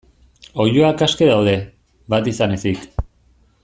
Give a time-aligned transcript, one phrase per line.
[0.65, 1.55] Oiloak aske daude,
[2.15, 2.85] bat izan ezik.